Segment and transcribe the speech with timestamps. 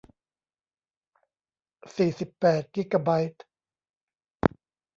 [1.95, 3.43] สี่สิบแปดกิกะไบต์